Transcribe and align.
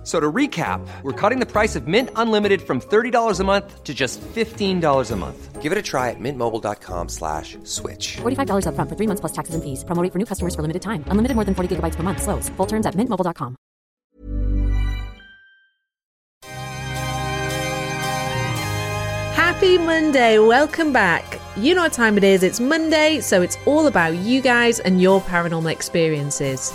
F- 0.00 0.06
So 0.06 0.18
to 0.18 0.32
recap, 0.32 0.80
we're 1.02 1.12
cutting 1.12 1.40
the 1.40 1.46
price 1.46 1.76
of 1.76 1.86
Mint 1.86 2.08
Unlimited 2.16 2.62
from 2.62 2.80
$30 2.80 3.38
a 3.38 3.44
month 3.44 3.84
to 3.84 3.92
just 3.92 4.18
$15 4.34 5.10
a 5.10 5.16
month. 5.16 5.60
Give 5.60 5.72
it 5.72 5.76
a 5.76 5.82
try 5.82 6.08
at 6.08 6.16
mintmobile.com 6.18 7.10
slash 7.10 7.58
switch. 7.64 8.16
$45 8.22 8.64
upfront 8.64 8.88
for 8.88 8.96
three 8.96 9.06
months 9.06 9.20
plus 9.20 9.32
taxes 9.32 9.54
and 9.54 9.62
fees. 9.62 9.84
Promo 9.84 10.02
rate 10.02 10.10
for 10.12 10.18
new 10.18 10.24
customers 10.24 10.54
for 10.54 10.62
limited 10.62 10.80
time. 10.80 11.04
Unlimited 11.08 11.34
more 11.36 11.44
than 11.44 11.54
40 11.54 11.76
gigabytes 11.76 11.96
per 11.96 12.02
month. 12.02 12.22
Slows. 12.22 12.48
Full 12.56 12.66
terms 12.66 12.86
at 12.86 12.94
mintmobile.com. 12.94 13.56
Happy 19.34 19.76
Monday. 19.78 20.38
Welcome 20.38 20.92
back. 20.92 21.38
You 21.56 21.74
know 21.74 21.82
what 21.82 21.92
time 21.92 22.16
it 22.16 22.24
is. 22.24 22.42
It's 22.42 22.60
Monday, 22.60 23.20
so 23.20 23.42
it's 23.42 23.58
all 23.66 23.86
about 23.86 24.14
you 24.16 24.40
guys 24.40 24.80
and 24.80 25.00
your 25.02 25.20
paranormal 25.20 25.70
experiences. 25.70 26.72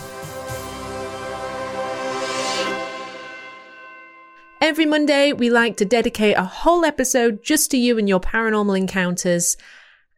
Every 4.65 4.87
Monday, 4.87 5.31
we 5.31 5.51
like 5.51 5.77
to 5.77 5.85
dedicate 5.85 6.35
a 6.37 6.43
whole 6.43 6.85
episode 6.85 7.43
just 7.43 7.69
to 7.69 7.77
you 7.77 7.99
and 7.99 8.09
your 8.09 8.19
paranormal 8.19 8.75
encounters. 8.75 9.57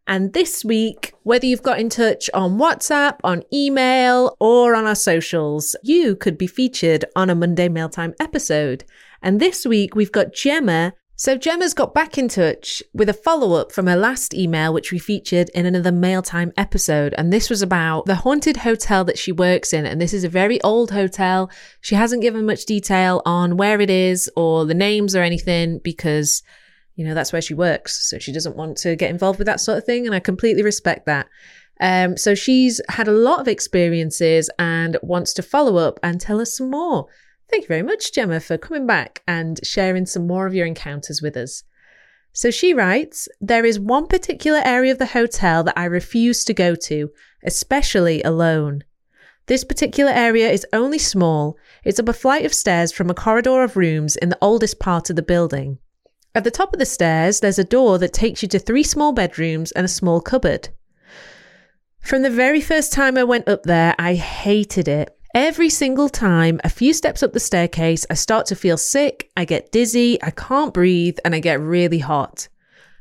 And 0.07 0.31
this 0.31 0.63
week, 0.63 1.13
whether 1.23 1.45
you've 1.45 1.63
got 1.63 1.81
in 1.81 1.89
touch 1.89 2.29
on 2.33 2.57
WhatsApp, 2.57 3.17
on 3.25 3.43
email, 3.51 4.37
or 4.39 4.73
on 4.73 4.85
our 4.85 4.95
socials, 4.95 5.75
you 5.83 6.15
could 6.15 6.37
be 6.37 6.47
featured 6.47 7.03
on 7.13 7.29
a 7.29 7.35
Monday 7.35 7.67
Mailtime 7.67 8.13
episode. 8.21 8.85
And 9.21 9.41
this 9.41 9.65
week, 9.65 9.95
we've 9.97 10.13
got 10.13 10.33
Gemma. 10.33 10.93
So 11.19 11.35
Gemma's 11.35 11.73
got 11.73 11.95
back 11.95 12.19
in 12.19 12.27
touch 12.27 12.83
with 12.93 13.09
a 13.09 13.13
follow 13.13 13.59
up 13.59 13.71
from 13.71 13.87
her 13.87 13.95
last 13.95 14.35
email, 14.35 14.71
which 14.71 14.91
we 14.91 14.99
featured 14.99 15.49
in 15.49 15.65
another 15.65 15.91
Mailtime 15.91 16.53
episode. 16.55 17.15
And 17.17 17.33
this 17.33 17.49
was 17.49 17.63
about 17.63 18.05
the 18.05 18.17
haunted 18.17 18.57
hotel 18.57 19.03
that 19.05 19.17
she 19.17 19.31
works 19.31 19.73
in. 19.73 19.87
And 19.87 19.99
this 19.99 20.13
is 20.13 20.23
a 20.23 20.29
very 20.29 20.61
old 20.61 20.91
hotel. 20.91 21.49
She 21.81 21.95
hasn't 21.95 22.21
given 22.21 22.45
much 22.45 22.65
detail 22.65 23.23
on 23.25 23.57
where 23.57 23.81
it 23.81 23.89
is 23.89 24.29
or 24.35 24.63
the 24.65 24.75
names 24.75 25.15
or 25.15 25.23
anything 25.23 25.79
because 25.83 26.43
you 26.93 27.03
know 27.03 27.15
that's 27.15 27.33
where 27.33 27.41
she 27.41 27.53
works 27.53 28.09
so 28.09 28.17
she 28.17 28.31
doesn't 28.31 28.55
want 28.55 28.75
to 28.77 28.95
get 28.95 29.11
involved 29.11 29.37
with 29.37 29.45
that 29.45 29.59
sort 29.59 29.77
of 29.77 29.83
thing 29.83 30.07
and 30.07 30.15
i 30.15 30.19
completely 30.19 30.63
respect 30.63 31.05
that 31.05 31.27
um, 31.79 32.17
so 32.17 32.33
she's 32.33 32.81
had 32.89 33.07
a 33.07 33.11
lot 33.11 33.39
of 33.39 33.47
experiences 33.47 34.49
and 34.57 34.97
wants 35.03 35.31
to 35.33 35.43
follow 35.43 35.77
up 35.77 35.99
and 36.01 36.19
tell 36.19 36.41
us 36.41 36.57
some 36.57 36.71
more 36.71 37.05
thank 37.49 37.63
you 37.63 37.67
very 37.67 37.83
much 37.83 38.11
gemma 38.13 38.39
for 38.39 38.57
coming 38.57 38.85
back 38.85 39.23
and 39.27 39.59
sharing 39.63 40.05
some 40.05 40.27
more 40.27 40.47
of 40.47 40.53
your 40.53 40.65
encounters 40.65 41.21
with 41.21 41.35
us 41.37 41.63
so 42.33 42.51
she 42.51 42.73
writes 42.73 43.27
there 43.41 43.65
is 43.65 43.79
one 43.79 44.07
particular 44.07 44.61
area 44.63 44.91
of 44.91 44.99
the 44.99 45.07
hotel 45.07 45.63
that 45.63 45.77
i 45.77 45.85
refuse 45.85 46.43
to 46.43 46.53
go 46.53 46.75
to 46.75 47.09
especially 47.43 48.21
alone 48.23 48.83
this 49.47 49.63
particular 49.63 50.11
area 50.11 50.49
is 50.51 50.67
only 50.73 50.99
small. 50.99 51.57
It's 51.85 51.99
up 51.99 52.09
a 52.09 52.13
flight 52.13 52.45
of 52.45 52.53
stairs 52.53 52.91
from 52.91 53.09
a 53.09 53.13
corridor 53.13 53.63
of 53.63 53.77
rooms 53.77 54.17
in 54.17 54.27
the 54.27 54.37
oldest 54.41 54.77
part 54.77 55.09
of 55.09 55.15
the 55.15 55.21
building. 55.21 55.79
At 56.35 56.43
the 56.43 56.51
top 56.51 56.73
of 56.73 56.79
the 56.79 56.85
stairs, 56.85 57.39
there's 57.39 57.57
a 57.57 57.63
door 57.63 57.97
that 57.99 58.11
takes 58.11 58.41
you 58.41 58.49
to 58.49 58.59
three 58.59 58.83
small 58.83 59.13
bedrooms 59.13 59.71
and 59.71 59.85
a 59.85 59.89
small 59.89 60.19
cupboard. 60.19 60.69
From 62.01 62.23
the 62.23 62.29
very 62.29 62.59
first 62.59 62.91
time 62.91 63.17
I 63.17 63.23
went 63.23 63.47
up 63.47 63.63
there, 63.63 63.95
I 63.97 64.15
hated 64.15 64.89
it. 64.89 65.16
Every 65.39 65.69
single 65.69 66.09
time, 66.09 66.59
a 66.63 66.69
few 66.69 66.93
steps 66.93 67.21
up 67.21 67.31
the 67.31 67.39
staircase, 67.39 68.07
I 68.09 68.15
start 68.15 68.47
to 68.47 68.55
feel 68.55 68.75
sick, 68.75 69.29
I 69.37 69.45
get 69.45 69.71
dizzy, 69.71 70.17
I 70.23 70.31
can't 70.31 70.73
breathe, 70.73 71.19
and 71.23 71.35
I 71.35 71.39
get 71.39 71.59
really 71.59 71.99
hot. 71.99 72.47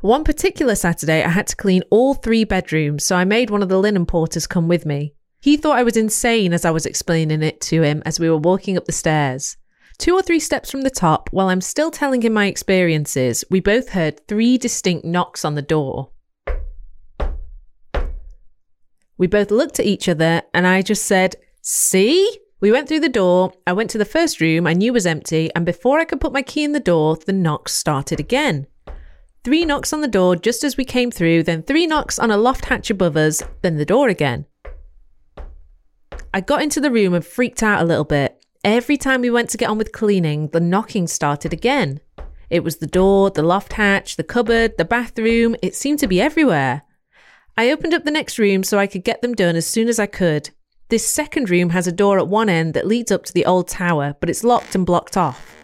One 0.02 0.22
particular 0.22 0.74
Saturday, 0.74 1.24
I 1.24 1.30
had 1.30 1.46
to 1.46 1.56
clean 1.56 1.82
all 1.88 2.12
three 2.12 2.44
bedrooms, 2.44 3.04
so 3.04 3.16
I 3.16 3.24
made 3.24 3.48
one 3.48 3.62
of 3.62 3.70
the 3.70 3.78
linen 3.78 4.04
porters 4.04 4.46
come 4.46 4.68
with 4.68 4.84
me. 4.84 5.14
He 5.40 5.56
thought 5.56 5.78
I 5.78 5.82
was 5.82 5.96
insane 5.96 6.52
as 6.52 6.66
I 6.66 6.70
was 6.70 6.84
explaining 6.84 7.42
it 7.42 7.62
to 7.62 7.80
him 7.80 8.02
as 8.04 8.20
we 8.20 8.28
were 8.28 8.36
walking 8.36 8.76
up 8.76 8.84
the 8.84 8.92
stairs. 8.92 9.56
Two 9.96 10.14
or 10.14 10.20
three 10.20 10.38
steps 10.38 10.70
from 10.70 10.82
the 10.82 10.90
top, 10.90 11.30
while 11.32 11.48
I'm 11.48 11.62
still 11.62 11.90
telling 11.90 12.20
him 12.20 12.34
my 12.34 12.48
experiences, 12.48 13.46
we 13.48 13.60
both 13.60 13.88
heard 13.88 14.28
three 14.28 14.58
distinct 14.58 15.06
knocks 15.06 15.42
on 15.42 15.54
the 15.54 15.62
door. 15.62 16.10
We 19.16 19.26
both 19.26 19.50
looked 19.50 19.80
at 19.80 19.86
each 19.86 20.06
other 20.06 20.42
and 20.52 20.66
I 20.66 20.82
just 20.82 21.06
said, 21.06 21.36
See? 21.68 22.38
We 22.60 22.70
went 22.70 22.86
through 22.86 23.00
the 23.00 23.08
door. 23.08 23.52
I 23.66 23.72
went 23.72 23.90
to 23.90 23.98
the 23.98 24.04
first 24.04 24.40
room 24.40 24.68
I 24.68 24.72
knew 24.72 24.92
was 24.92 25.04
empty, 25.04 25.50
and 25.56 25.66
before 25.66 25.98
I 25.98 26.04
could 26.04 26.20
put 26.20 26.32
my 26.32 26.42
key 26.42 26.62
in 26.62 26.70
the 26.70 26.78
door, 26.78 27.16
the 27.16 27.32
knocks 27.32 27.72
started 27.72 28.20
again. 28.20 28.68
Three 29.42 29.64
knocks 29.64 29.92
on 29.92 30.00
the 30.00 30.06
door 30.06 30.36
just 30.36 30.62
as 30.62 30.76
we 30.76 30.84
came 30.84 31.10
through, 31.10 31.42
then 31.42 31.64
three 31.64 31.88
knocks 31.88 32.20
on 32.20 32.30
a 32.30 32.36
loft 32.36 32.66
hatch 32.66 32.88
above 32.88 33.16
us, 33.16 33.42
then 33.62 33.78
the 33.78 33.84
door 33.84 34.08
again. 34.08 34.46
I 36.32 36.40
got 36.40 36.62
into 36.62 36.80
the 36.80 36.92
room 36.92 37.14
and 37.14 37.26
freaked 37.26 37.64
out 37.64 37.82
a 37.82 37.84
little 37.84 38.04
bit. 38.04 38.40
Every 38.62 38.96
time 38.96 39.20
we 39.20 39.30
went 39.30 39.50
to 39.50 39.58
get 39.58 39.68
on 39.68 39.76
with 39.76 39.90
cleaning, 39.90 40.50
the 40.50 40.60
knocking 40.60 41.08
started 41.08 41.52
again. 41.52 41.98
It 42.48 42.62
was 42.62 42.76
the 42.76 42.86
door, 42.86 43.30
the 43.30 43.42
loft 43.42 43.72
hatch, 43.72 44.14
the 44.14 44.22
cupboard, 44.22 44.78
the 44.78 44.84
bathroom. 44.84 45.56
It 45.62 45.74
seemed 45.74 45.98
to 45.98 46.06
be 46.06 46.20
everywhere. 46.20 46.82
I 47.56 47.72
opened 47.72 47.92
up 47.92 48.04
the 48.04 48.12
next 48.12 48.38
room 48.38 48.62
so 48.62 48.78
I 48.78 48.86
could 48.86 49.02
get 49.02 49.20
them 49.20 49.34
done 49.34 49.56
as 49.56 49.66
soon 49.66 49.88
as 49.88 49.98
I 49.98 50.06
could. 50.06 50.50
This 50.88 51.04
second 51.04 51.50
room 51.50 51.70
has 51.70 51.88
a 51.88 51.92
door 51.92 52.16
at 52.18 52.28
one 52.28 52.48
end 52.48 52.72
that 52.74 52.86
leads 52.86 53.10
up 53.10 53.24
to 53.24 53.32
the 53.32 53.44
old 53.44 53.66
tower, 53.66 54.14
but 54.20 54.30
it's 54.30 54.44
locked 54.44 54.76
and 54.76 54.86
blocked 54.86 55.16
off. 55.16 55.56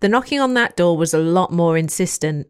The 0.00 0.08
knocking 0.08 0.40
on 0.40 0.54
that 0.54 0.74
door 0.74 0.96
was 0.96 1.12
a 1.12 1.18
lot 1.18 1.52
more 1.52 1.76
insistent. 1.76 2.46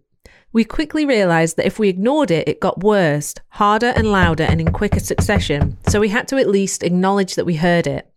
We 0.53 0.65
quickly 0.65 1.05
realised 1.05 1.57
that 1.57 1.67
if 1.67 1.81
we 1.81 1.89
ignored 1.89 2.31
it, 2.31 2.47
it 2.47 2.61
got 2.61 2.85
worse, 2.85 3.35
harder 3.49 3.93
and 3.97 4.13
louder 4.13 4.45
and 4.45 4.61
in 4.61 4.73
quicker 4.73 5.01
succession, 5.01 5.77
so 5.89 5.99
we 5.99 6.11
had 6.11 6.29
to 6.29 6.37
at 6.37 6.49
least 6.49 6.85
acknowledge 6.85 7.35
that 7.35 7.47
we 7.47 7.57
heard 7.57 7.89
it. 7.89 8.09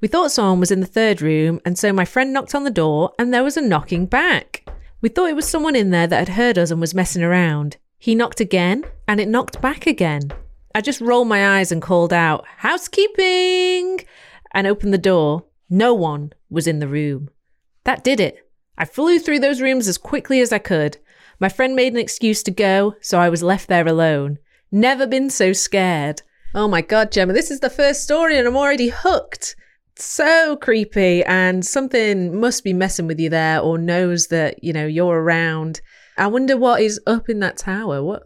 We 0.00 0.06
thought 0.06 0.30
someone 0.30 0.60
was 0.60 0.70
in 0.70 0.78
the 0.78 0.86
third 0.86 1.20
room, 1.20 1.60
and 1.64 1.76
so 1.76 1.92
my 1.92 2.04
friend 2.04 2.32
knocked 2.32 2.54
on 2.54 2.62
the 2.62 2.70
door, 2.70 3.12
and 3.18 3.34
there 3.34 3.42
was 3.42 3.56
a 3.56 3.60
knocking 3.60 4.06
back. 4.06 4.64
We 5.00 5.08
thought 5.08 5.30
it 5.30 5.36
was 5.36 5.48
someone 5.48 5.74
in 5.74 5.90
there 5.90 6.06
that 6.06 6.28
had 6.28 6.36
heard 6.36 6.58
us 6.58 6.70
and 6.70 6.80
was 6.80 6.94
messing 6.94 7.24
around. 7.24 7.76
He 7.98 8.14
knocked 8.14 8.40
again, 8.40 8.84
and 9.08 9.18
it 9.18 9.26
knocked 9.26 9.60
back 9.60 9.88
again. 9.88 10.30
I 10.74 10.80
just 10.80 11.00
rolled 11.00 11.28
my 11.28 11.58
eyes 11.58 11.70
and 11.70 11.82
called 11.82 12.12
out, 12.12 12.44
Housekeeping! 12.58 14.04
and 14.52 14.66
opened 14.66 14.92
the 14.92 14.98
door. 14.98 15.44
No 15.68 15.94
one 15.94 16.32
was 16.50 16.66
in 16.66 16.78
the 16.78 16.88
room. 16.88 17.30
That 17.84 18.04
did 18.04 18.20
it. 18.20 18.48
I 18.76 18.84
flew 18.84 19.18
through 19.18 19.40
those 19.40 19.60
rooms 19.60 19.88
as 19.88 19.98
quickly 19.98 20.40
as 20.40 20.52
I 20.52 20.58
could. 20.58 20.98
My 21.40 21.48
friend 21.48 21.74
made 21.74 21.92
an 21.92 21.98
excuse 21.98 22.42
to 22.44 22.50
go, 22.50 22.94
so 23.00 23.18
I 23.18 23.28
was 23.28 23.42
left 23.42 23.68
there 23.68 23.86
alone. 23.86 24.38
Never 24.70 25.06
been 25.06 25.30
so 25.30 25.52
scared. 25.52 26.22
Oh 26.54 26.68
my 26.68 26.82
god, 26.82 27.12
Gemma, 27.12 27.32
this 27.32 27.50
is 27.50 27.60
the 27.60 27.70
first 27.70 28.02
story 28.02 28.38
and 28.38 28.46
I'm 28.46 28.56
already 28.56 28.88
hooked. 28.88 29.56
So 29.96 30.56
creepy, 30.56 31.22
and 31.24 31.64
something 31.64 32.40
must 32.40 32.64
be 32.64 32.72
messing 32.72 33.06
with 33.06 33.20
you 33.20 33.28
there 33.28 33.60
or 33.60 33.76
knows 33.76 34.28
that, 34.28 34.62
you 34.64 34.72
know, 34.72 34.86
you're 34.86 35.20
around. 35.20 35.80
I 36.16 36.26
wonder 36.28 36.56
what 36.56 36.80
is 36.80 37.00
up 37.06 37.28
in 37.28 37.40
that 37.40 37.58
tower. 37.58 38.02
What 38.02 38.22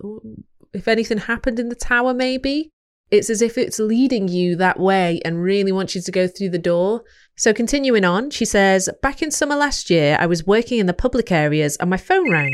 if 0.76 0.88
anything 0.88 1.18
happened 1.18 1.58
in 1.58 1.68
the 1.68 1.74
tower 1.74 2.14
maybe? 2.14 2.70
It's 3.10 3.30
as 3.30 3.40
if 3.40 3.56
it's 3.56 3.78
leading 3.78 4.26
you 4.28 4.56
that 4.56 4.80
way 4.80 5.20
and 5.24 5.42
really 5.42 5.70
wants 5.70 5.94
you 5.94 6.00
to 6.02 6.10
go 6.10 6.26
through 6.26 6.50
the 6.50 6.58
door. 6.58 7.02
So, 7.36 7.52
continuing 7.52 8.04
on, 8.04 8.30
she 8.30 8.44
says, 8.44 8.88
Back 9.00 9.22
in 9.22 9.30
summer 9.30 9.54
last 9.54 9.90
year, 9.90 10.16
I 10.18 10.26
was 10.26 10.46
working 10.46 10.78
in 10.78 10.86
the 10.86 10.92
public 10.92 11.30
areas 11.30 11.76
and 11.76 11.88
my 11.88 11.96
phone 11.96 12.30
rang. 12.30 12.52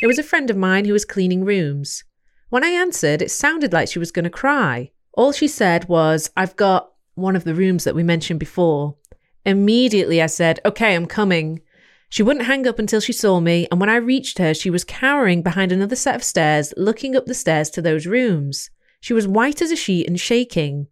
It 0.00 0.06
was 0.06 0.18
a 0.18 0.22
friend 0.22 0.50
of 0.50 0.56
mine 0.56 0.84
who 0.84 0.92
was 0.92 1.04
cleaning 1.04 1.44
rooms. 1.44 2.04
When 2.48 2.64
I 2.64 2.68
answered, 2.68 3.20
it 3.20 3.30
sounded 3.30 3.72
like 3.72 3.88
she 3.88 3.98
was 3.98 4.12
going 4.12 4.24
to 4.24 4.30
cry. 4.30 4.92
All 5.14 5.32
she 5.32 5.48
said 5.48 5.88
was, 5.88 6.30
I've 6.36 6.54
got 6.54 6.92
one 7.14 7.34
of 7.34 7.42
the 7.42 7.54
rooms 7.54 7.82
that 7.82 7.96
we 7.96 8.04
mentioned 8.04 8.38
before. 8.38 8.96
Immediately, 9.44 10.22
I 10.22 10.26
said, 10.26 10.60
Okay, 10.64 10.94
I'm 10.94 11.06
coming. 11.06 11.60
She 12.08 12.22
wouldn't 12.22 12.46
hang 12.46 12.66
up 12.66 12.78
until 12.78 13.00
she 13.00 13.12
saw 13.12 13.38
me, 13.40 13.68
and 13.70 13.80
when 13.80 13.90
I 13.90 13.96
reached 13.96 14.38
her, 14.38 14.54
she 14.54 14.70
was 14.70 14.84
cowering 14.84 15.42
behind 15.42 15.72
another 15.72 15.96
set 15.96 16.16
of 16.16 16.24
stairs, 16.24 16.72
looking 16.76 17.14
up 17.14 17.26
the 17.26 17.34
stairs 17.34 17.68
to 17.70 17.82
those 17.82 18.06
rooms. 18.06 18.70
She 19.00 19.12
was 19.12 19.28
white 19.28 19.60
as 19.60 19.70
a 19.70 19.76
sheet 19.76 20.08
and 20.08 20.18
shaking. 20.18 20.88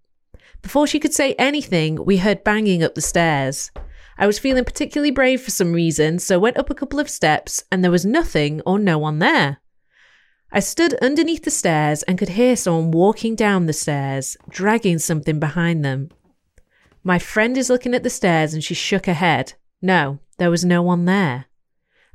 Before 0.63 0.87
she 0.87 1.01
could 1.01 1.15
say 1.15 1.35
anything, 1.35 2.05
we 2.05 2.19
heard 2.19 2.45
banging 2.45 2.83
up 2.83 2.95
the 2.95 3.01
stairs. 3.01 3.71
I 4.19 4.27
was 4.27 4.39
feeling 4.39 4.65
particularly 4.65 5.11
brave 5.11 5.43
for 5.43 5.51
some 5.51 5.73
reason, 5.73 6.19
so 6.19 6.39
went 6.39 6.59
up 6.59 6.71
a 6.71 6.75
couple 6.75 7.01
of 7.01 7.11
steps, 7.11 7.65
and 7.71 7.83
there 7.83 7.91
was 7.91 8.07
nothing 8.07 8.61
or 8.67 8.79
no 8.79 8.99
one 8.99 9.19
there. 9.19 9.59
I 10.53 10.61
stood 10.61 10.95
underneath 10.95 11.45
the 11.45 11.51
stairs 11.51 12.03
and 12.05 12.19
could 12.19 12.31
hear 12.31 12.57
someone 12.57 12.91
walking 12.91 13.35
down 13.35 13.67
the 13.67 13.73
stairs, 13.73 14.37
dragging 14.49 14.99
something 14.99 15.41
behind 15.41 15.85
them. 15.85 16.11
My 17.03 17.19
friend 17.19 17.59
is 17.59 17.69
looking 17.69 17.95
at 17.95 18.03
the 18.03 18.11
stairs 18.11 18.55
and 18.55 18.63
she 18.63 18.75
shook 18.75 19.07
her 19.07 19.15
head. 19.15 19.55
No, 19.87 20.19
there 20.39 20.51
was 20.51 20.65
no 20.65 20.83
one 20.83 21.05
there. 21.05 21.45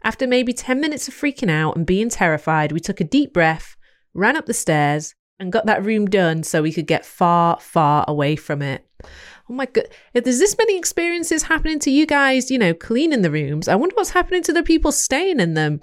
After 0.04 0.28
maybe 0.28 0.52
10 0.52 0.82
minutes 0.82 1.08
of 1.08 1.14
freaking 1.14 1.50
out 1.50 1.78
and 1.78 1.86
being 1.86 2.10
terrified, 2.10 2.74
we 2.74 2.82
took 2.82 3.00
a 3.00 3.06
deep 3.06 3.32
breath, 3.32 3.78
ran 4.14 4.36
up 4.36 4.46
the 4.46 4.54
stairs, 4.54 5.16
and 5.40 5.54
got 5.54 5.68
that 5.68 5.86
room 5.86 6.08
done 6.08 6.44
so 6.44 6.62
we 6.62 6.74
could 6.74 6.86
get 6.86 7.06
far, 7.06 7.62
far 7.62 8.04
away 8.10 8.36
from 8.36 8.62
it. 8.62 8.86
Oh 9.50 9.54
my 9.54 9.68
god! 9.68 9.86
If 10.14 10.26
there's 10.26 10.40
this 10.40 10.58
many 10.58 10.78
experiences 10.78 11.44
happening 11.44 11.80
to 11.80 11.90
you 11.90 12.06
guys, 12.06 12.52
you 12.52 12.60
know, 12.60 12.74
cleaning 12.74 13.22
the 13.22 13.32
rooms, 13.32 13.70
I 13.70 13.76
wonder 13.76 13.96
what's 13.96 14.10
happening 14.10 14.44
to 14.44 14.54
the 14.54 14.64
people 14.64 14.92
staying 14.92 15.40
in 15.40 15.54
them. 15.54 15.80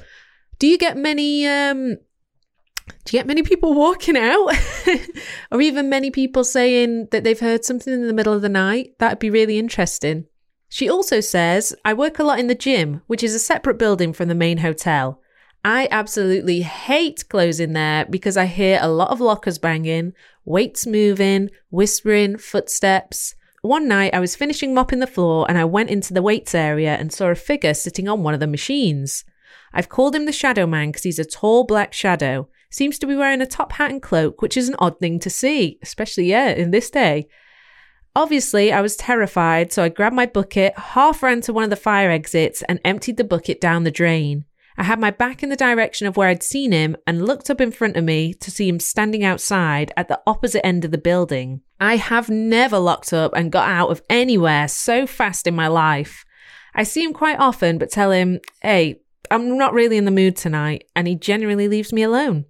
Do 0.58 0.66
you 0.66 0.76
get 0.76 0.98
many? 0.98 1.46
um 1.46 1.96
Do 3.06 3.16
you 3.16 3.18
get 3.18 3.26
many 3.26 3.42
people 3.42 3.72
walking 3.72 4.18
out, 4.18 4.52
or 5.50 5.62
even 5.62 5.88
many 5.88 6.10
people 6.10 6.44
saying 6.44 7.08
that 7.12 7.24
they've 7.24 7.40
heard 7.40 7.64
something 7.64 7.94
in 7.94 8.06
the 8.06 8.12
middle 8.12 8.34
of 8.34 8.42
the 8.42 8.50
night? 8.50 8.98
That'd 8.98 9.20
be 9.20 9.30
really 9.30 9.58
interesting. 9.58 10.26
She 10.68 10.88
also 10.88 11.20
says, 11.20 11.74
I 11.84 11.94
work 11.94 12.18
a 12.18 12.24
lot 12.24 12.38
in 12.38 12.46
the 12.46 12.54
gym, 12.54 13.02
which 13.06 13.22
is 13.22 13.34
a 13.34 13.38
separate 13.38 13.78
building 13.78 14.12
from 14.12 14.28
the 14.28 14.34
main 14.34 14.58
hotel. 14.58 15.20
I 15.64 15.88
absolutely 15.90 16.60
hate 16.60 17.28
closing 17.28 17.72
there 17.72 18.04
because 18.04 18.36
I 18.36 18.46
hear 18.46 18.78
a 18.80 18.88
lot 18.88 19.10
of 19.10 19.20
lockers 19.20 19.58
banging, 19.58 20.12
weights 20.44 20.86
moving, 20.86 21.50
whispering, 21.70 22.36
footsteps. 22.36 23.34
One 23.62 23.88
night 23.88 24.14
I 24.14 24.20
was 24.20 24.36
finishing 24.36 24.72
mopping 24.72 25.00
the 25.00 25.06
floor 25.06 25.46
and 25.48 25.58
I 25.58 25.64
went 25.64 25.90
into 25.90 26.14
the 26.14 26.22
weights 26.22 26.54
area 26.54 26.94
and 26.94 27.12
saw 27.12 27.26
a 27.26 27.34
figure 27.34 27.74
sitting 27.74 28.08
on 28.08 28.22
one 28.22 28.34
of 28.34 28.40
the 28.40 28.46
machines. 28.46 29.24
I've 29.72 29.88
called 29.88 30.14
him 30.14 30.26
the 30.26 30.32
Shadow 30.32 30.66
Man 30.66 30.88
because 30.88 31.02
he's 31.02 31.18
a 31.18 31.24
tall 31.24 31.64
black 31.64 31.92
shadow. 31.92 32.48
Seems 32.70 32.98
to 32.98 33.06
be 33.06 33.16
wearing 33.16 33.40
a 33.40 33.46
top 33.46 33.72
hat 33.72 33.90
and 33.90 34.02
cloak, 34.02 34.42
which 34.42 34.56
is 34.56 34.68
an 34.68 34.76
odd 34.78 35.00
thing 35.00 35.18
to 35.20 35.30
see, 35.30 35.78
especially, 35.82 36.26
yeah, 36.26 36.50
in 36.50 36.70
this 36.70 36.90
day. 36.90 37.28
Obviously, 38.16 38.72
I 38.72 38.80
was 38.80 38.96
terrified, 38.96 39.72
so 39.72 39.84
I 39.84 39.88
grabbed 39.88 40.16
my 40.16 40.26
bucket, 40.26 40.76
half 40.76 41.22
ran 41.22 41.40
to 41.42 41.52
one 41.52 41.64
of 41.64 41.70
the 41.70 41.76
fire 41.76 42.10
exits, 42.10 42.62
and 42.62 42.80
emptied 42.84 43.16
the 43.16 43.24
bucket 43.24 43.60
down 43.60 43.84
the 43.84 43.90
drain. 43.90 44.44
I 44.76 44.84
had 44.84 45.00
my 45.00 45.10
back 45.10 45.42
in 45.42 45.48
the 45.48 45.56
direction 45.56 46.06
of 46.06 46.16
where 46.16 46.28
I'd 46.28 46.42
seen 46.42 46.70
him 46.70 46.96
and 47.04 47.26
looked 47.26 47.50
up 47.50 47.60
in 47.60 47.72
front 47.72 47.96
of 47.96 48.04
me 48.04 48.32
to 48.34 48.50
see 48.50 48.68
him 48.68 48.78
standing 48.78 49.24
outside 49.24 49.92
at 49.96 50.06
the 50.06 50.20
opposite 50.24 50.64
end 50.64 50.84
of 50.84 50.92
the 50.92 50.98
building. 50.98 51.62
I 51.80 51.96
have 51.96 52.30
never 52.30 52.78
locked 52.78 53.12
up 53.12 53.32
and 53.34 53.50
got 53.50 53.68
out 53.68 53.90
of 53.90 54.02
anywhere 54.08 54.68
so 54.68 55.04
fast 55.04 55.48
in 55.48 55.56
my 55.56 55.66
life. 55.66 56.24
I 56.74 56.84
see 56.84 57.02
him 57.02 57.12
quite 57.12 57.40
often, 57.40 57.78
but 57.78 57.90
tell 57.90 58.12
him, 58.12 58.38
hey, 58.62 59.00
I'm 59.32 59.58
not 59.58 59.74
really 59.74 59.96
in 59.96 60.04
the 60.04 60.12
mood 60.12 60.36
tonight, 60.36 60.84
and 60.94 61.08
he 61.08 61.16
generally 61.16 61.66
leaves 61.66 61.92
me 61.92 62.02
alone. 62.02 62.44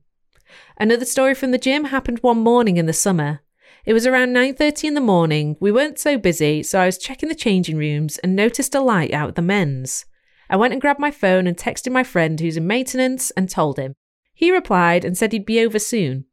Another 0.77 1.07
story 1.07 1.35
from 1.35 1.51
the 1.51 1.59
gym 1.59 1.85
happened 1.85 2.19
one 2.21 2.39
morning 2.39 2.77
in 2.77 2.87
the 2.87 2.93
summer. 2.93 3.41
It 3.89 3.95
was 3.95 4.07
around 4.07 4.35
9:30 4.35 4.89
in 4.89 4.93
the 4.93 5.01
morning. 5.01 5.57
We 5.61 5.73
weren't 5.73 5.99
so 5.99 6.19
busy, 6.19 6.63
so 6.63 6.79
I 6.79 6.85
was 6.85 6.99
checking 6.99 7.31
the 7.31 7.35
changing 7.35 7.79
rooms 7.79 8.19
and 8.19 8.37
noticed 8.37 8.75
a 8.75 8.83
light 8.83 9.15
out 9.15 9.31
at 9.31 9.35
the 9.35 9.41
men's. 9.41 10.05
I 10.51 10.57
went 10.57 10.75
and 10.75 10.81
grabbed 10.83 11.01
my 11.01 11.11
phone 11.11 11.47
and 11.47 11.57
texted 11.57 11.91
my 11.91 12.05
friend 12.05 12.39
who's 12.39 12.59
in 12.59 12.67
maintenance 12.67 13.31
and 13.31 13.49
told 13.49 13.79
him. 13.79 13.95
He 14.35 14.51
replied 14.53 15.07
and 15.07 15.17
said 15.17 15.33
he'd 15.33 15.47
be 15.47 15.65
over 15.65 15.79
soon. 15.79 16.27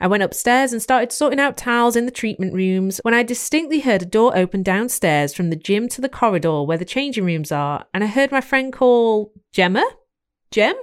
I 0.00 0.08
went 0.08 0.24
upstairs 0.24 0.72
and 0.72 0.82
started 0.82 1.12
sorting 1.12 1.38
out 1.38 1.56
towels 1.56 1.94
in 1.94 2.04
the 2.04 2.10
treatment 2.10 2.52
rooms 2.52 2.98
when 3.04 3.14
I 3.14 3.22
distinctly 3.22 3.78
heard 3.78 4.02
a 4.02 4.04
door 4.04 4.36
open 4.36 4.64
downstairs 4.64 5.32
from 5.32 5.50
the 5.50 5.56
gym 5.56 5.88
to 5.90 6.00
the 6.00 6.08
corridor 6.08 6.64
where 6.64 6.78
the 6.78 6.84
changing 6.84 7.24
rooms 7.24 7.52
are, 7.52 7.86
and 7.94 8.02
I 8.02 8.08
heard 8.08 8.32
my 8.32 8.40
friend 8.40 8.72
call 8.72 9.32
Gemma? 9.52 9.88
Gem? 10.50 10.74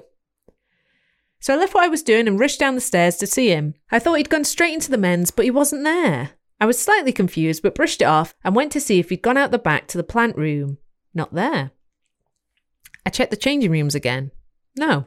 So 1.46 1.54
I 1.54 1.58
left 1.58 1.76
what 1.76 1.84
I 1.84 1.90
was 1.90 2.02
doing 2.02 2.28
and 2.28 2.40
rushed 2.40 2.60
down 2.60 2.74
the 2.74 2.82
stairs 2.82 3.18
to 3.18 3.28
see 3.28 3.50
him. 3.50 3.76
I 3.92 4.00
thought 4.00 4.16
he'd 4.16 4.32
gone 4.32 4.46
straight 4.46 4.74
into 4.74 4.90
the 4.90 4.98
men's, 4.98 5.30
but 5.30 5.46
he 5.46 5.52
wasn't 5.52 5.84
there. 5.84 6.32
I 6.60 6.66
was 6.66 6.82
slightly 6.82 7.12
confused, 7.12 7.62
but 7.62 7.76
brushed 7.76 8.02
it 8.02 8.06
off 8.06 8.34
and 8.44 8.56
went 8.56 8.72
to 8.72 8.82
see 8.82 8.98
if 8.98 9.10
he'd 9.10 9.22
gone 9.22 9.38
out 9.38 9.52
the 9.52 9.60
back 9.60 9.86
to 9.90 10.00
the 10.00 10.04
plant 10.04 10.36
room. 10.38 10.80
Not 11.14 11.36
there. 11.36 11.70
I 13.06 13.12
checked 13.12 13.30
the 13.30 13.38
changing 13.38 13.70
rooms 13.70 13.94
again. 13.94 14.32
No. 14.76 15.06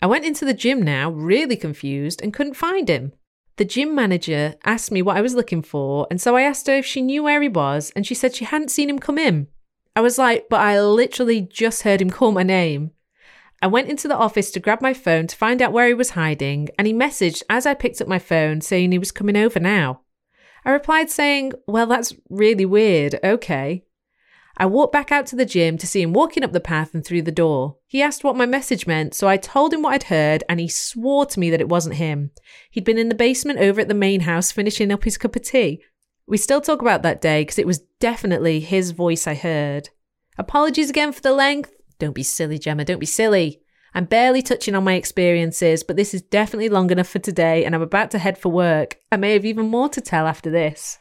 I 0.00 0.06
went 0.06 0.24
into 0.24 0.44
the 0.44 0.54
gym 0.54 0.80
now, 0.80 1.10
really 1.10 1.56
confused, 1.56 2.22
and 2.22 2.32
couldn't 2.32 2.54
find 2.54 2.88
him. 2.88 3.12
The 3.56 3.64
gym 3.64 3.92
manager 3.92 4.54
asked 4.64 4.92
me 4.92 5.02
what 5.02 5.16
I 5.16 5.22
was 5.22 5.34
looking 5.34 5.60
for, 5.60 6.06
and 6.08 6.20
so 6.20 6.36
I 6.36 6.42
asked 6.42 6.68
her 6.68 6.76
if 6.76 6.86
she 6.86 7.02
knew 7.02 7.24
where 7.24 7.42
he 7.42 7.48
was, 7.48 7.90
and 7.96 8.06
she 8.06 8.14
said 8.14 8.36
she 8.36 8.44
hadn't 8.44 8.70
seen 8.70 8.88
him 8.88 9.00
come 9.00 9.18
in. 9.18 9.48
I 9.96 10.02
was 10.02 10.18
like, 10.18 10.48
but 10.48 10.60
I 10.60 10.80
literally 10.80 11.40
just 11.40 11.82
heard 11.82 12.00
him 12.00 12.10
call 12.10 12.30
my 12.30 12.44
name. 12.44 12.92
I 13.62 13.66
went 13.66 13.88
into 13.88 14.08
the 14.08 14.16
office 14.16 14.50
to 14.52 14.60
grab 14.60 14.80
my 14.80 14.94
phone 14.94 15.26
to 15.26 15.36
find 15.36 15.60
out 15.60 15.72
where 15.72 15.86
he 15.86 15.94
was 15.94 16.10
hiding, 16.10 16.68
and 16.78 16.86
he 16.86 16.94
messaged 16.94 17.42
as 17.50 17.66
I 17.66 17.74
picked 17.74 18.00
up 18.00 18.08
my 18.08 18.18
phone 18.18 18.60
saying 18.60 18.92
he 18.92 18.98
was 18.98 19.12
coming 19.12 19.36
over 19.36 19.60
now. 19.60 20.00
I 20.64 20.70
replied 20.70 21.10
saying, 21.10 21.52
Well, 21.66 21.86
that's 21.86 22.14
really 22.28 22.64
weird. 22.64 23.18
Okay. 23.22 23.84
I 24.56 24.66
walked 24.66 24.92
back 24.92 25.10
out 25.10 25.26
to 25.26 25.36
the 25.36 25.46
gym 25.46 25.78
to 25.78 25.86
see 25.86 26.02
him 26.02 26.12
walking 26.12 26.44
up 26.44 26.52
the 26.52 26.60
path 26.60 26.94
and 26.94 27.04
through 27.04 27.22
the 27.22 27.32
door. 27.32 27.76
He 27.86 28.02
asked 28.02 28.24
what 28.24 28.36
my 28.36 28.44
message 28.44 28.86
meant, 28.86 29.14
so 29.14 29.26
I 29.26 29.38
told 29.38 29.72
him 29.72 29.82
what 29.82 29.94
I'd 29.94 30.02
heard, 30.04 30.44
and 30.48 30.60
he 30.60 30.68
swore 30.68 31.24
to 31.26 31.40
me 31.40 31.48
that 31.50 31.62
it 31.62 31.68
wasn't 31.68 31.96
him. 31.96 32.30
He'd 32.70 32.84
been 32.84 32.98
in 32.98 33.08
the 33.08 33.14
basement 33.14 33.58
over 33.58 33.80
at 33.80 33.88
the 33.88 33.94
main 33.94 34.20
house 34.20 34.52
finishing 34.52 34.92
up 34.92 35.04
his 35.04 35.16
cup 35.16 35.36
of 35.36 35.42
tea. 35.42 35.82
We 36.26 36.36
still 36.36 36.60
talk 36.60 36.82
about 36.82 37.02
that 37.02 37.20
day 37.20 37.42
because 37.42 37.58
it 37.58 37.66
was 37.66 37.80
definitely 38.00 38.60
his 38.60 38.90
voice 38.90 39.26
I 39.26 39.34
heard. 39.34 39.88
Apologies 40.36 40.90
again 40.90 41.12
for 41.12 41.22
the 41.22 41.32
length. 41.32 41.74
Don't 42.00 42.14
be 42.14 42.22
silly, 42.22 42.58
Gemma, 42.58 42.84
don't 42.84 42.98
be 42.98 43.06
silly. 43.06 43.60
I'm 43.94 44.06
barely 44.06 44.40
touching 44.40 44.74
on 44.74 44.84
my 44.84 44.94
experiences, 44.94 45.82
but 45.82 45.96
this 45.96 46.14
is 46.14 46.22
definitely 46.22 46.70
long 46.70 46.90
enough 46.90 47.08
for 47.08 47.18
today, 47.18 47.64
and 47.64 47.74
I'm 47.74 47.82
about 47.82 48.10
to 48.12 48.18
head 48.18 48.38
for 48.38 48.48
work. 48.48 48.98
I 49.12 49.16
may 49.16 49.34
have 49.34 49.44
even 49.44 49.68
more 49.68 49.88
to 49.90 50.00
tell 50.00 50.26
after 50.26 50.50
this. 50.50 50.98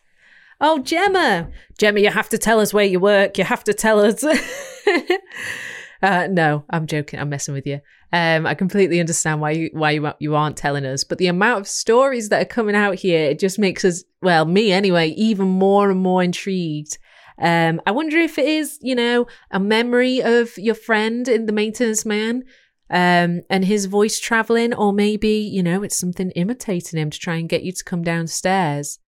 Oh, 0.59 0.79
Gemma. 0.79 1.49
Gemma, 1.77 2.01
you 2.01 2.09
have 2.09 2.27
to 2.29 2.37
tell 2.37 2.59
us 2.59 2.73
where 2.73 2.85
you 2.85 2.99
work. 2.99 3.37
You 3.37 3.45
have 3.45 3.63
to 3.63 3.73
tell 3.73 4.01
us. 4.01 4.23
uh, 6.03 6.27
no, 6.29 6.65
I'm 6.69 6.85
joking. 6.85 7.19
I'm 7.19 7.29
messing 7.29 7.53
with 7.53 7.65
you. 7.65 7.79
Um, 8.11 8.45
I 8.45 8.55
completely 8.55 8.99
understand 8.99 9.39
why 9.39 9.51
you 9.51 9.69
why 9.71 9.91
you 9.91 10.11
you 10.19 10.35
aren't 10.35 10.57
telling 10.57 10.85
us, 10.85 11.03
but 11.05 11.19
the 11.19 11.27
amount 11.27 11.61
of 11.61 11.67
stories 11.67 12.29
that 12.29 12.41
are 12.41 12.45
coming 12.45 12.75
out 12.75 12.95
here, 12.95 13.29
it 13.29 13.39
just 13.39 13.57
makes 13.57 13.85
us, 13.85 14.03
well, 14.21 14.45
me 14.45 14.71
anyway, 14.71 15.09
even 15.09 15.47
more 15.47 15.89
and 15.89 16.01
more 16.01 16.21
intrigued. 16.23 16.97
Um, 17.39 17.81
I 17.86 17.91
wonder 17.91 18.18
if 18.18 18.38
it 18.38 18.47
is, 18.47 18.77
you 18.81 18.95
know, 18.95 19.27
a 19.51 19.59
memory 19.59 20.21
of 20.21 20.57
your 20.57 20.75
friend 20.75 21.27
in 21.27 21.45
the 21.45 21.53
maintenance 21.53 22.06
man, 22.06 22.44
um, 22.89 23.41
and 23.50 23.65
his 23.65 23.86
voice 23.86 24.19
traveling, 24.19 24.74
or 24.74 24.91
maybe, 24.91 25.38
you 25.38 25.63
know, 25.63 25.83
it's 25.83 25.97
something 25.97 26.31
imitating 26.31 27.00
him 27.00 27.09
to 27.09 27.19
try 27.19 27.36
and 27.36 27.47
get 27.47 27.63
you 27.63 27.71
to 27.71 27.83
come 27.83 28.03
downstairs 28.03 29.00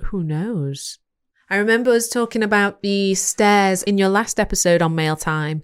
who 0.00 0.24
knows? 0.24 0.98
I 1.50 1.56
remember 1.56 1.92
us 1.92 2.08
talking 2.08 2.42
about 2.42 2.82
the 2.82 3.14
stairs 3.14 3.82
in 3.82 3.98
your 3.98 4.08
last 4.08 4.40
episode 4.40 4.82
on 4.82 4.94
Mail 4.94 5.16
Time. 5.16 5.62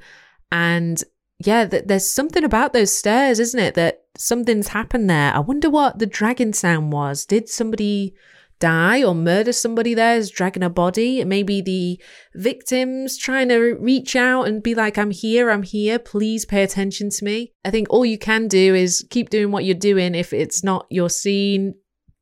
And 0.53 1.03
yeah, 1.39 1.67
th- 1.67 1.85
there's 1.87 2.07
something 2.07 2.45
about 2.45 2.73
those 2.73 2.93
stairs, 2.93 3.41
isn't 3.41 3.59
it? 3.59 3.75
That 3.75 4.03
something's 4.17 4.69
happened 4.69 5.09
there. 5.09 5.35
I 5.35 5.39
wonder 5.39 5.71
what 5.71 5.99
the 5.99 6.07
dragon 6.07 6.53
sound 6.53 6.93
was. 6.93 7.25
Did 7.25 7.49
somebody 7.49 8.15
die 8.61 9.03
or 9.03 9.15
murder 9.15 9.53
somebody 9.53 9.95
there 9.95 10.17
is 10.17 10.31
dragging 10.31 10.63
a 10.63 10.71
body? 10.71 11.25
Maybe 11.25 11.61
the 11.61 12.01
victims 12.35 13.19
trying 13.19 13.49
to 13.49 13.75
reach 13.81 14.15
out 14.15 14.45
and 14.45 14.63
be 14.63 14.75
like, 14.75 14.97
I'm 14.97 15.11
here, 15.11 15.51
I'm 15.51 15.65
here, 15.65 15.99
please 15.99 16.45
pay 16.45 16.63
attention 16.63 17.11
to 17.11 17.25
me. 17.25 17.53
I 17.65 17.71
think 17.71 17.89
all 17.91 18.05
you 18.05 18.19
can 18.19 18.47
do 18.47 18.75
is 18.75 19.05
keep 19.11 19.31
doing 19.31 19.51
what 19.51 19.65
you're 19.65 19.75
doing. 19.75 20.15
If 20.15 20.33
it's 20.33 20.63
not 20.63 20.87
your 20.91 21.11
scene, 21.11 21.75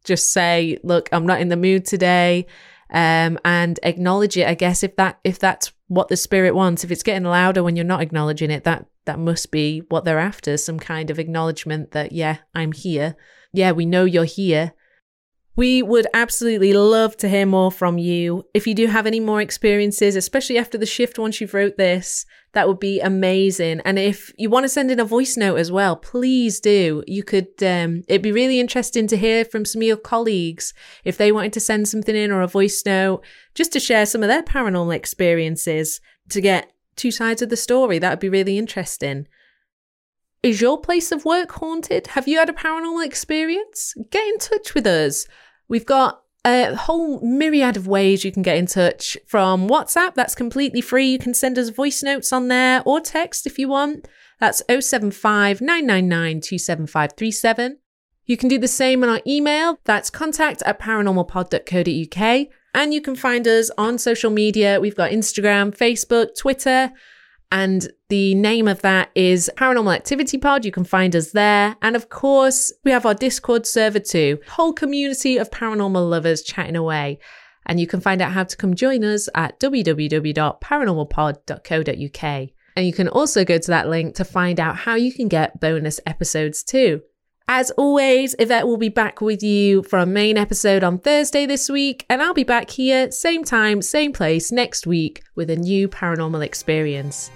just 0.04 0.32
say, 0.32 0.78
look, 0.82 1.08
I'm 1.12 1.26
not 1.26 1.40
in 1.40 1.48
the 1.48 1.56
mood 1.56 1.84
today. 1.84 2.46
Um, 2.90 3.38
and 3.44 3.78
acknowledge 3.82 4.38
it. 4.38 4.48
I 4.48 4.54
guess 4.54 4.82
if 4.82 4.96
that 4.96 5.18
if 5.22 5.38
that's 5.38 5.72
what 5.88 6.08
the 6.08 6.16
spirit 6.16 6.54
wants, 6.54 6.84
if 6.84 6.90
it's 6.90 7.02
getting 7.02 7.24
louder 7.24 7.62
when 7.62 7.76
you're 7.76 7.84
not 7.84 8.00
acknowledging 8.00 8.50
it, 8.50 8.64
that 8.64 8.86
that 9.04 9.18
must 9.18 9.50
be 9.50 9.82
what 9.90 10.06
they're 10.06 10.18
after. 10.18 10.56
Some 10.56 10.78
kind 10.78 11.10
of 11.10 11.18
acknowledgement 11.18 11.90
that 11.90 12.12
yeah, 12.12 12.38
I'm 12.54 12.72
here. 12.72 13.14
Yeah, 13.52 13.72
we 13.72 13.84
know 13.84 14.06
you're 14.06 14.24
here. 14.24 14.72
We 15.58 15.82
would 15.82 16.06
absolutely 16.14 16.72
love 16.72 17.16
to 17.16 17.28
hear 17.28 17.44
more 17.44 17.72
from 17.72 17.98
you. 17.98 18.44
If 18.54 18.64
you 18.68 18.76
do 18.76 18.86
have 18.86 19.08
any 19.08 19.18
more 19.18 19.40
experiences, 19.40 20.14
especially 20.14 20.56
after 20.56 20.78
the 20.78 20.86
shift 20.86 21.18
once 21.18 21.40
you've 21.40 21.52
wrote 21.52 21.76
this, 21.76 22.26
that 22.52 22.68
would 22.68 22.78
be 22.78 23.00
amazing. 23.00 23.80
And 23.80 23.98
if 23.98 24.32
you 24.38 24.50
want 24.50 24.66
to 24.66 24.68
send 24.68 24.88
in 24.92 25.00
a 25.00 25.04
voice 25.04 25.36
note 25.36 25.56
as 25.56 25.72
well, 25.72 25.96
please 25.96 26.60
do. 26.60 27.02
You 27.08 27.24
could, 27.24 27.48
um, 27.60 28.04
it'd 28.06 28.22
be 28.22 28.30
really 28.30 28.60
interesting 28.60 29.08
to 29.08 29.16
hear 29.16 29.44
from 29.44 29.64
some 29.64 29.82
of 29.82 29.88
your 29.88 29.96
colleagues 29.96 30.74
if 31.02 31.18
they 31.18 31.32
wanted 31.32 31.54
to 31.54 31.60
send 31.60 31.88
something 31.88 32.14
in 32.14 32.30
or 32.30 32.42
a 32.42 32.46
voice 32.46 32.80
note 32.86 33.24
just 33.56 33.72
to 33.72 33.80
share 33.80 34.06
some 34.06 34.22
of 34.22 34.28
their 34.28 34.44
paranormal 34.44 34.94
experiences 34.94 36.00
to 36.28 36.40
get 36.40 36.70
two 36.94 37.10
sides 37.10 37.42
of 37.42 37.48
the 37.48 37.56
story. 37.56 37.98
That 37.98 38.10
would 38.10 38.20
be 38.20 38.28
really 38.28 38.58
interesting. 38.58 39.26
Is 40.40 40.60
your 40.60 40.80
place 40.80 41.10
of 41.10 41.24
work 41.24 41.50
haunted? 41.50 42.06
Have 42.06 42.28
you 42.28 42.38
had 42.38 42.48
a 42.48 42.52
paranormal 42.52 43.04
experience? 43.04 43.92
Get 44.12 44.24
in 44.24 44.38
touch 44.38 44.72
with 44.72 44.86
us. 44.86 45.26
We've 45.68 45.86
got 45.86 46.22
a 46.46 46.74
whole 46.74 47.20
myriad 47.20 47.76
of 47.76 47.86
ways 47.86 48.24
you 48.24 48.32
can 48.32 48.42
get 48.42 48.56
in 48.56 48.66
touch 48.66 49.16
from 49.26 49.68
WhatsApp. 49.68 50.14
That's 50.14 50.34
completely 50.34 50.80
free. 50.80 51.06
You 51.06 51.18
can 51.18 51.34
send 51.34 51.58
us 51.58 51.68
voice 51.68 52.02
notes 52.02 52.32
on 52.32 52.48
there 52.48 52.82
or 52.86 53.00
text 53.00 53.46
if 53.46 53.58
you 53.58 53.68
want. 53.68 54.08
That's 54.40 54.62
075 54.68 55.60
999 55.60 56.40
27537. 56.40 57.78
You 58.24 58.36
can 58.36 58.48
do 58.48 58.58
the 58.58 58.68
same 58.68 59.02
on 59.02 59.08
our 59.08 59.20
email. 59.26 59.78
That's 59.84 60.10
contact 60.10 60.62
at 60.62 60.78
paranormalpod.co.uk. 60.78 62.46
And 62.74 62.94
you 62.94 63.00
can 63.00 63.16
find 63.16 63.48
us 63.48 63.70
on 63.78 63.98
social 63.98 64.30
media. 64.30 64.78
We've 64.80 64.94
got 64.94 65.10
Instagram, 65.10 65.76
Facebook, 65.76 66.36
Twitter. 66.36 66.92
And 67.50 67.90
the 68.08 68.34
name 68.34 68.68
of 68.68 68.82
that 68.82 69.10
is 69.14 69.50
Paranormal 69.56 69.94
Activity 69.94 70.36
Pod. 70.38 70.64
You 70.64 70.72
can 70.72 70.84
find 70.84 71.16
us 71.16 71.32
there. 71.32 71.76
And 71.80 71.96
of 71.96 72.10
course, 72.10 72.72
we 72.84 72.90
have 72.90 73.06
our 73.06 73.14
Discord 73.14 73.66
server 73.66 74.00
too. 74.00 74.38
Whole 74.48 74.74
community 74.74 75.38
of 75.38 75.50
paranormal 75.50 76.08
lovers 76.08 76.42
chatting 76.42 76.76
away. 76.76 77.18
And 77.66 77.80
you 77.80 77.86
can 77.86 78.00
find 78.00 78.22
out 78.22 78.32
how 78.32 78.44
to 78.44 78.56
come 78.56 78.74
join 78.74 79.04
us 79.04 79.28
at 79.34 79.60
www.paranormalpod.co.uk. 79.60 82.48
And 82.76 82.86
you 82.86 82.92
can 82.92 83.08
also 83.08 83.44
go 83.44 83.58
to 83.58 83.68
that 83.68 83.88
link 83.88 84.14
to 84.16 84.24
find 84.24 84.60
out 84.60 84.76
how 84.76 84.94
you 84.94 85.12
can 85.12 85.28
get 85.28 85.60
bonus 85.60 86.00
episodes 86.06 86.62
too. 86.62 87.00
As 87.50 87.70
always, 87.72 88.34
Yvette 88.38 88.66
will 88.66 88.76
be 88.76 88.90
back 88.90 89.22
with 89.22 89.42
you 89.42 89.82
for 89.82 89.98
a 89.98 90.04
main 90.04 90.36
episode 90.36 90.84
on 90.84 90.98
Thursday 90.98 91.46
this 91.46 91.70
week, 91.70 92.04
and 92.10 92.20
I'll 92.20 92.34
be 92.34 92.44
back 92.44 92.68
here, 92.68 93.10
same 93.10 93.42
time, 93.42 93.80
same 93.80 94.12
place 94.12 94.52
next 94.52 94.86
week 94.86 95.22
with 95.34 95.48
a 95.48 95.56
new 95.56 95.88
paranormal 95.88 96.44
experience. 96.44 97.30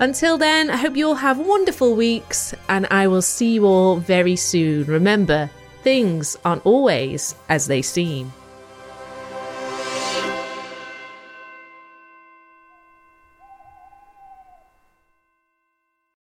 Until 0.00 0.38
then, 0.38 0.70
I 0.70 0.76
hope 0.76 0.96
you 0.96 1.06
all 1.06 1.14
have 1.14 1.38
wonderful 1.38 1.94
weeks, 1.94 2.52
and 2.68 2.88
I 2.90 3.06
will 3.06 3.22
see 3.22 3.54
you 3.54 3.64
all 3.64 3.94
very 3.98 4.34
soon. 4.34 4.86
Remember, 4.86 5.48
things 5.84 6.36
aren't 6.44 6.66
always 6.66 7.36
as 7.48 7.68
they 7.68 7.80
seem. 7.80 8.32